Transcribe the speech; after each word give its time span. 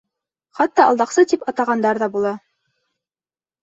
Хатта 0.59 0.85
алдаҡсы 0.93 1.25
тип 1.35 1.47
атағандар 1.53 2.03
ҙа 2.07 2.11
була. 2.19 2.37